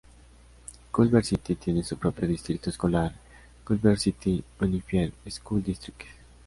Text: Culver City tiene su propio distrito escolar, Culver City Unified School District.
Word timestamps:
Culver 0.91 1.21
City 1.23 1.53
tiene 1.53 1.83
su 1.83 1.95
propio 1.95 2.27
distrito 2.27 2.71
escolar, 2.71 3.13
Culver 3.63 3.99
City 3.99 4.43
Unified 4.59 5.11
School 5.29 5.61
District. 5.61 6.09